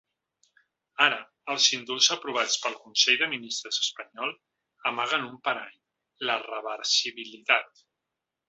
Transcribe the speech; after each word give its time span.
Ara, 1.07 1.17
els 1.55 1.67
indults 1.77 2.07
aprovats 2.15 2.55
pel 2.63 2.79
consell 2.85 3.21
de 3.23 3.29
ministres 3.35 3.79
espanyol 3.83 4.33
amaguen 4.93 5.29
un 5.29 5.39
parany: 5.51 5.79
la 6.31 6.41
reversibilitat. 6.51 7.89